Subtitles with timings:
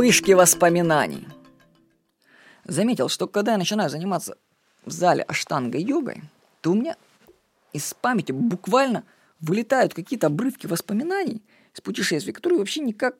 [0.00, 1.28] Вспышки воспоминаний.
[2.64, 4.38] Заметил, что когда я начинаю заниматься
[4.86, 6.22] в зале аштанга-йогой,
[6.62, 6.96] то у меня
[7.74, 9.04] из памяти буквально
[9.40, 11.42] вылетают какие-то обрывки воспоминаний
[11.74, 13.18] с путешествий, которые вообще никак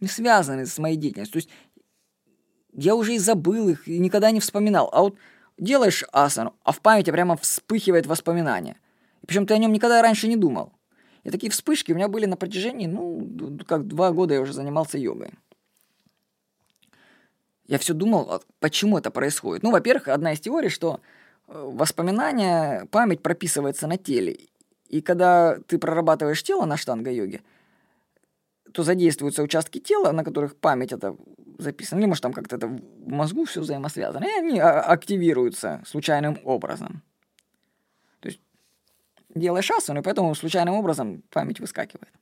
[0.00, 1.42] не связаны с моей деятельностью.
[1.42, 1.50] То есть
[2.72, 4.90] я уже и забыл их, и никогда не вспоминал.
[4.92, 5.16] А вот
[5.56, 8.80] делаешь асану, а в памяти прямо вспыхивает воспоминание.
[9.28, 10.72] Причем ты о нем никогда раньше не думал.
[11.24, 14.98] И такие вспышки у меня были на протяжении, ну, как два года я уже занимался
[14.98, 15.32] йогой.
[17.66, 19.62] Я все думал, а почему это происходит.
[19.62, 21.00] Ну, во-первых, одна из теорий, что
[21.46, 24.38] э, воспоминания, память прописывается на теле.
[24.88, 27.42] И когда ты прорабатываешь тело на штанга-йоге,
[28.72, 31.16] то задействуются участки тела, на которых память это
[31.58, 32.00] записана.
[32.00, 34.24] Или, может, там как-то это в мозгу все взаимосвязано.
[34.24, 37.02] И они а, активируются случайным образом.
[39.34, 42.12] Делаешь асану, и поэтому случайным образом память выскакивает.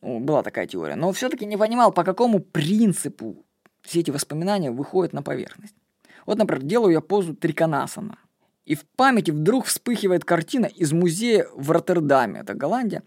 [0.00, 0.96] Ну, была такая теория.
[0.96, 3.44] Но все-таки не понимал, по какому принципу
[3.82, 5.74] все эти воспоминания выходят на поверхность.
[6.26, 8.18] Вот, например, делаю я позу триконасана.
[8.64, 13.02] И в памяти вдруг вспыхивает картина из музея в Роттердаме, это Голландия,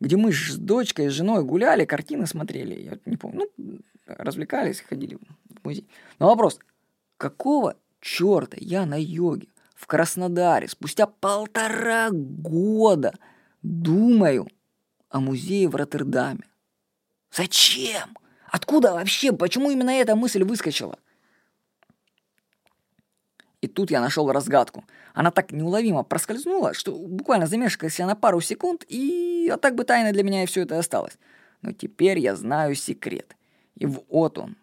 [0.00, 2.82] где мы с дочкой, с женой гуляли, картины смотрели.
[2.82, 5.88] Я не помню, ну, развлекались, ходили в музей.
[6.18, 6.58] Но вопрос,
[7.16, 9.48] какого черта я на йоге
[9.82, 13.14] в Краснодаре спустя полтора года
[13.62, 14.46] думаю
[15.08, 16.44] о музее в Роттердаме?
[17.32, 18.16] Зачем?
[18.48, 19.32] Откуда вообще?
[19.32, 20.98] Почему именно эта мысль выскочила?
[23.60, 24.84] И тут я нашел разгадку.
[25.14, 29.82] Она так неуловимо проскользнула, что буквально замешкалась я на пару секунд, и а так бы
[29.82, 31.18] тайной для меня и все это осталось.
[31.60, 33.36] Но теперь я знаю секрет.
[33.74, 34.56] И вот он.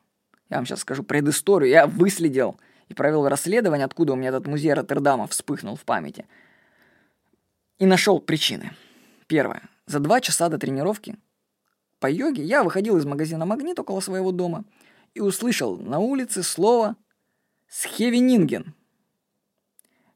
[0.49, 1.69] Я вам сейчас скажу предысторию.
[1.69, 2.57] Я выследил
[2.89, 6.25] и провел расследование, откуда у меня этот музей Роттердама вспыхнул в памяти.
[7.77, 8.71] И нашел причины.
[9.27, 9.69] Первое.
[9.85, 11.15] За два часа до тренировки
[11.99, 14.65] по йоге, я выходил из магазина «Магнит» около своего дома
[15.13, 16.95] и услышал на улице слово
[17.67, 18.73] «Схевенинген».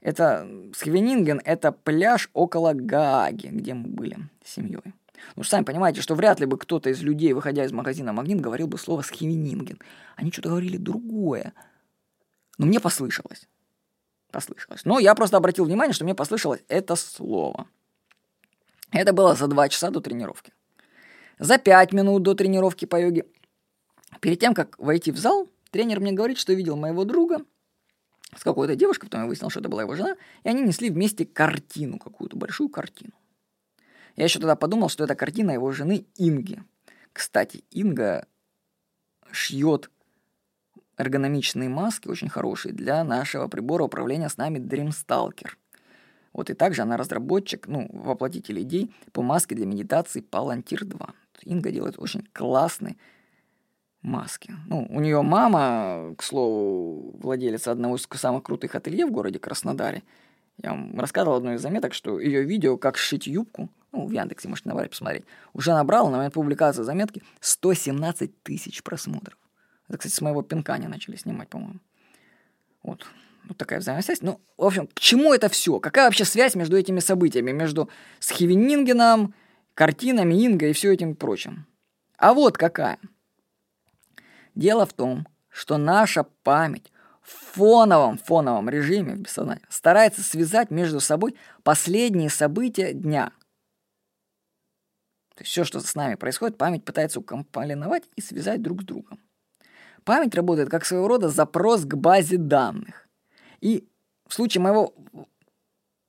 [0.01, 4.93] Это Схевенинген– это пляж около Гааги, где мы были с семьей.
[5.35, 8.67] Ну, сами понимаете, что вряд ли бы кто-то из людей, выходя из магазина «Магнит», говорил
[8.67, 9.79] бы слово «Схевенинген».
[10.15, 11.53] Они что-то говорили другое.
[12.57, 13.47] Но мне послышалось.
[14.31, 14.85] Послышалось.
[14.85, 17.67] Но я просто обратил внимание, что мне послышалось это слово.
[18.91, 20.53] Это было за два часа до тренировки
[21.39, 23.25] за 5 минут до тренировки по йоге.
[24.21, 27.43] Перед тем, как войти в зал, тренер мне говорит, что видел моего друга
[28.35, 31.25] с какой-то девушкой, потом я выяснил, что это была его жена, и они несли вместе
[31.25, 33.13] картину, какую-то большую картину.
[34.15, 36.63] Я еще тогда подумал, что это картина его жены Инги.
[37.11, 38.27] Кстати, Инга
[39.31, 39.89] шьет
[40.97, 45.49] эргономичные маски, очень хорошие, для нашего прибора управления с нами Dreamstalker.
[46.33, 51.13] Вот и также она разработчик, ну, воплотитель идей по маске для медитации Palantir 2.
[51.43, 52.95] Инга делает очень классные
[54.01, 54.53] маски.
[54.67, 60.03] Ну, у нее мама, к слову, владелец одного из самых крутых ателье в городе Краснодаре.
[60.61, 64.47] Я вам рассказывал одну из заметок, что ее видео «Как сшить юбку», ну, в Яндексе
[64.47, 69.37] можете набрать, посмотреть, уже набрало на момент публикации заметки 117 тысяч просмотров.
[69.93, 71.79] Это, кстати, с моего пинка они начали снимать, по-моему.
[72.81, 73.05] Вот.
[73.47, 74.23] Вот такая взаимосвязь.
[74.23, 75.79] Ну, в общем, к чему это все?
[75.79, 77.51] Какая вообще связь между этими событиями?
[77.51, 77.89] Между
[78.19, 79.35] Схивенингеном
[79.75, 81.67] картинами Инга и все этим прочим.
[82.17, 82.97] А вот какая.
[84.55, 91.01] Дело в том, что наша память в фоновом, фоновом режиме в бессознательном старается связать между
[91.01, 93.31] собой последние события дня.
[95.35, 99.19] То есть все, что с нами происходит, память пытается укомпоновать и связать друг с другом.
[100.03, 103.07] Память работает как своего рода запрос к базе данных.
[103.61, 103.87] И
[104.27, 104.93] в случае моего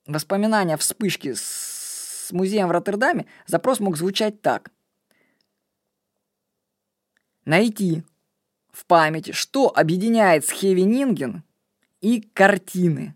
[0.07, 4.71] воспоминания вспышки с музеем в Роттердаме запрос мог звучать так.
[7.45, 8.03] Найти
[8.73, 11.45] в памяти, что объединяет Схевенинген
[12.01, 13.15] и картины.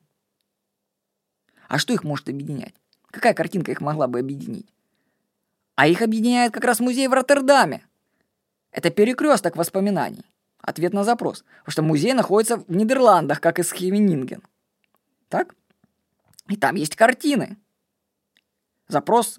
[1.66, 2.74] А что их может объединять?
[3.10, 4.68] Какая картинка их могла бы объединить?
[5.74, 7.86] А их объединяет как раз музей в Роттердаме.
[8.70, 10.24] Это перекресток воспоминаний.
[10.60, 11.44] Ответ на запрос.
[11.60, 14.42] Потому что музей находится в Нидерландах, как и Схевенинген.
[15.28, 15.54] Так?
[16.48, 17.56] И там есть картины.
[18.88, 19.38] Запрос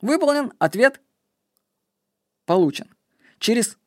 [0.00, 1.00] выполнен, ответ
[2.46, 2.88] получен.
[3.38, 3.78] Через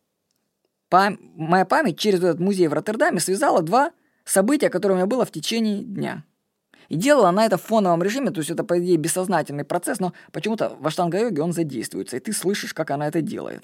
[0.89, 3.92] пам- моя память через этот музей в Роттердаме связала два
[4.24, 6.24] события, которые у меня было в течение дня.
[6.88, 10.13] И делала она это в фоновом режиме, то есть это, по идее, бессознательный процесс, но
[10.31, 13.63] почему-то в аштанга-йоге он задействуется, и ты слышишь, как она это делает.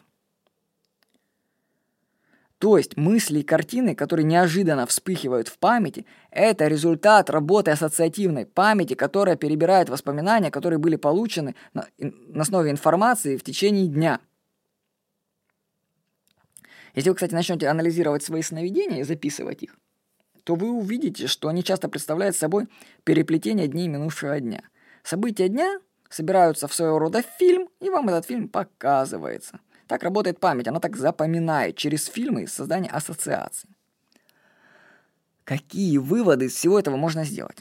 [2.59, 8.95] То есть мысли и картины, которые неожиданно вспыхивают в памяти, это результат работы ассоциативной памяти,
[8.95, 11.87] которая перебирает воспоминания, которые были получены на,
[12.35, 14.19] основе информации в течение дня.
[16.95, 19.77] Если вы, кстати, начнете анализировать свои сновидения и записывать их,
[20.43, 22.67] то вы увидите, что они часто представляют собой
[23.03, 24.63] переплетение дней минувшего дня.
[25.03, 29.59] События дня собираются в своего рода фильм, и вам этот фильм показывается.
[29.87, 33.69] Так работает память, она так запоминает через фильмы создание ассоциаций.
[35.45, 37.59] Какие выводы из всего этого можно сделать?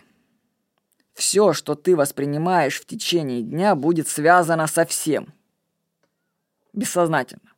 [1.14, 5.32] Все, что ты воспринимаешь в течение дня, будет связано со всем.
[6.72, 7.52] Бессознательно.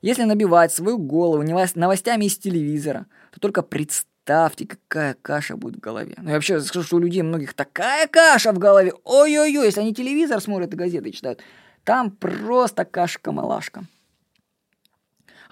[0.00, 6.14] Если набивать свою голову новостями из телевизора, то только представьте, какая каша будет в голове.
[6.16, 8.92] Ну, я вообще скажу, что у людей многих такая каша в голове.
[9.04, 11.40] Ой-ой-ой, если они телевизор смотрят и газеты читают,
[11.84, 13.84] там просто кашка-малашка.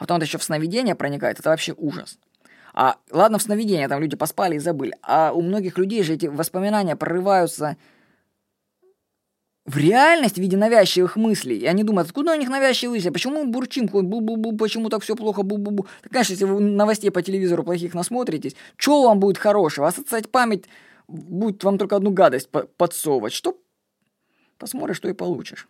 [0.01, 2.19] А потом это еще в сновидение проникает, это вообще ужас.
[2.73, 4.95] А ладно, в сновидение там люди поспали и забыли.
[5.03, 7.77] А у многих людей же эти воспоминания прорываются
[9.67, 11.59] в реальность в виде навязчивых мыслей.
[11.59, 13.11] И они думают, откуда у них навязчивые мысли?
[13.11, 13.85] Почему мы бурчим?
[13.85, 15.43] Бу-бу-бу, почему так все плохо?
[15.43, 15.87] Бу-бу-бу.
[16.03, 19.87] Так, конечно, если вы новостей по телевизору плохих насмотритесь, что вам будет хорошего?
[19.87, 20.65] Ассоциать память
[21.09, 23.35] будет вам только одну гадость подсовывать.
[23.35, 23.59] Что?
[24.57, 25.69] Посмотришь, что и получишь.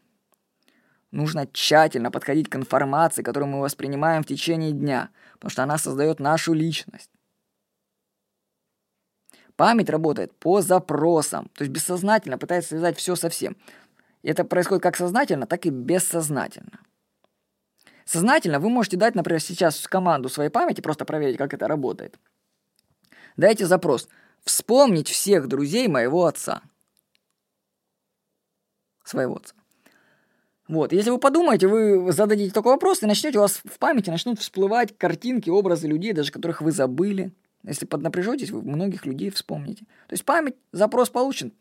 [1.10, 6.20] Нужно тщательно подходить к информации, которую мы воспринимаем в течение дня, потому что она создает
[6.20, 7.10] нашу личность.
[9.56, 13.56] Память работает по запросам, то есть бессознательно пытается связать все со всем.
[14.22, 16.80] Это происходит как сознательно, так и бессознательно.
[18.04, 22.18] Сознательно вы можете дать, например, сейчас команду своей памяти, просто проверить, как это работает.
[23.36, 24.08] Дайте запрос
[24.44, 26.62] «Вспомнить всех друзей моего отца».
[29.04, 29.54] Своего отца.
[30.70, 34.38] Вот, если вы подумаете, вы зададите такой вопрос, и начнете, у вас в памяти начнут
[34.38, 37.32] всплывать картинки, образы людей, даже которых вы забыли.
[37.64, 39.84] Если поднапряжетесь, вы многих людей вспомните.
[40.06, 41.52] То есть память, запрос получен,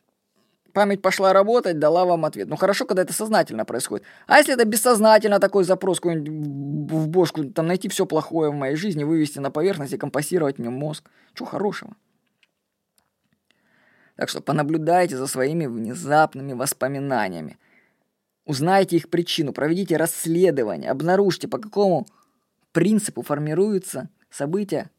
[0.74, 2.50] память пошла работать, дала вам ответ.
[2.50, 4.06] Ну хорошо, когда это сознательно происходит.
[4.28, 8.76] А если это бессознательно такой запрос какой-нибудь в бошку, там найти все плохое в моей
[8.76, 11.10] жизни, вывести на поверхность и компасировать в нем мозг.
[11.34, 11.96] Чего хорошего?
[14.18, 17.58] Так что понаблюдайте за своими внезапными воспоминаниями.
[18.50, 22.08] Узнайте их причину, проведите расследование, обнаружьте, по какому
[22.72, 24.90] принципу формируются события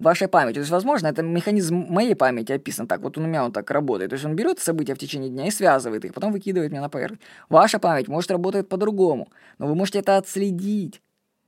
[0.00, 0.54] вашей памяти.
[0.54, 3.02] То есть, возможно, это механизм моей памяти описан так.
[3.02, 4.10] Вот у меня он так работает.
[4.10, 6.88] То есть он берет события в течение дня и связывает их, потом выкидывает мне на
[6.88, 7.22] поверхность.
[7.48, 9.28] Ваша память может работать по-другому,
[9.58, 11.00] но вы можете это отследить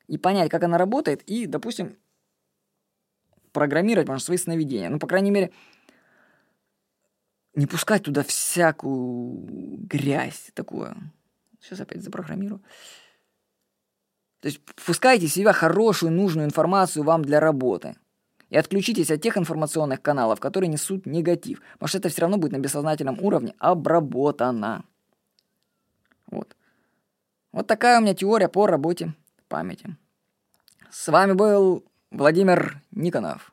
[0.06, 1.96] и понять, как она работает, и, допустим,
[3.50, 4.88] программировать, можно, свои сновидения.
[4.88, 5.50] Ну, по крайней мере,
[7.54, 9.46] не пускать туда всякую
[9.86, 10.96] грязь такую.
[11.60, 12.62] Сейчас опять запрограммирую.
[14.40, 17.96] То есть пускайте в себя хорошую, нужную информацию вам для работы–
[18.50, 22.52] и отключитесь от тех информационных каналов, которые несут негатив, потому что это все равно будет
[22.52, 24.84] на бессознательном уровне обработано.
[26.30, 26.56] Вот.
[27.52, 29.14] Вот такая у меня теория по работе
[29.48, 29.96] памяти.
[30.90, 33.52] С вами был Владимир Никонов.